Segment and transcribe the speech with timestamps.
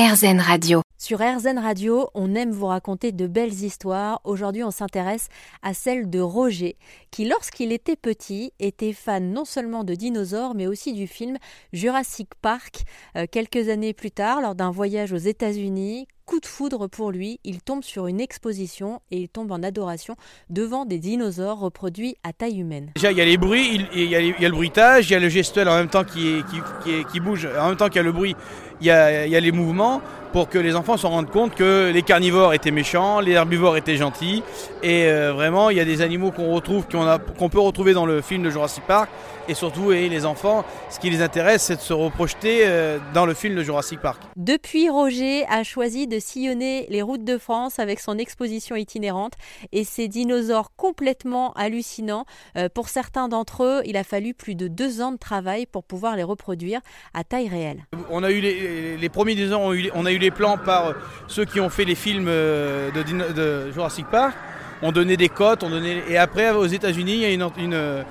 [0.00, 0.80] RZN Radio.
[0.96, 4.22] Sur RZN Radio, on aime vous raconter de belles histoires.
[4.24, 5.28] Aujourd'hui, on s'intéresse
[5.60, 6.78] à celle de Roger,
[7.10, 11.36] qui lorsqu'il était petit était fan non seulement de dinosaures, mais aussi du film
[11.74, 12.84] Jurassic Park.
[13.14, 17.40] Euh, quelques années plus tard, lors d'un voyage aux États-Unis, coup de foudre pour lui,
[17.42, 20.14] il tombe sur une exposition et il tombe en adoration
[20.48, 22.92] devant des dinosaures reproduits à taille humaine.
[22.94, 25.28] Déjà, il y a les bruits, il, y, a le bruitage, il y a le
[25.28, 26.44] gestuel en même temps qui,
[26.84, 28.36] qui, qui bouge, en même temps qu'il y a le bruit,
[28.80, 30.00] il y a, il y a les mouvements
[30.32, 33.96] pour que les enfants se rendent compte que les carnivores étaient méchants, les herbivores étaient
[33.96, 34.42] gentils.
[34.82, 38.20] Et euh, vraiment, il y a des animaux qu'on retrouve, qu'on peut retrouver dans le
[38.20, 39.10] film de Jurassic Park.
[39.48, 43.26] Et surtout, et les enfants, ce qui les intéresse, c'est de se reprojeter euh, dans
[43.26, 44.22] le film de Jurassic Park.
[44.36, 49.34] Depuis, Roger a choisi de sillonner les routes de France avec son exposition itinérante
[49.72, 52.26] et ses dinosaures complètement hallucinants.
[52.56, 55.84] Euh, pour certains d'entre eux, il a fallu plus de deux ans de travail pour
[55.84, 56.80] pouvoir les reproduire
[57.14, 57.86] à taille réelle.
[58.10, 60.94] On a eu les, premiers dinosaures, on a eu les plans par
[61.28, 64.34] ceux qui ont fait les films euh, de, Jurassic Park.
[64.82, 66.02] On donnait des cotes, on donnait...
[66.08, 68.04] et après aux États-Unis, il y a une,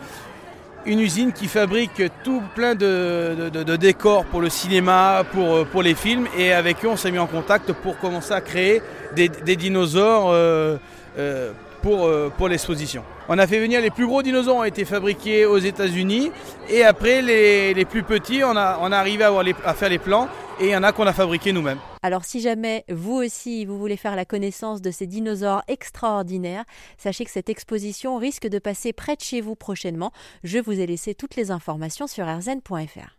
[0.86, 6.28] une, usine qui fabrique tout plein de, décors pour le cinéma, pour, pour les films,
[6.38, 8.82] et avec eux on s'est mis en contact pour commencer à créer
[9.16, 10.78] des, dinosaures euh,
[11.18, 13.04] euh, pour, l'exposition.
[13.28, 16.32] On a fait venir les plus gros dinosaures ont été fabriqués aux États-Unis
[16.70, 19.34] et après les, plus petits on a, on arrivé à,
[19.66, 20.28] à faire les plans
[20.60, 21.80] et il y en a qu'on a fabriqués nous-mêmes.
[22.02, 26.66] Alors si jamais vous aussi vous voulez faire la connaissance de ces dinosaures extraordinaires,
[26.98, 30.12] sachez que cette exposition risque de passer près de chez vous prochainement.
[30.44, 33.16] Je vous ai laissé toutes les informations sur rzn.fr.